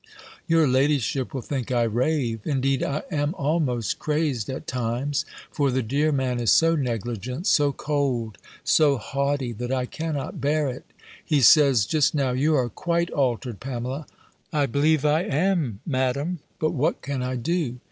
[0.47, 2.39] Your ladyship will think I rave.
[2.43, 5.25] Indeed I am almost crazed at times.
[5.51, 10.67] For the dear man is so negligent, so cold, so haughty, that I cannot bear
[10.69, 10.85] it.
[11.23, 14.07] He says, just now, "You are quite altered, Pamela."
[14.51, 15.81] I believe I am.
[15.85, 16.39] Madam.
[16.57, 17.77] But what can I do?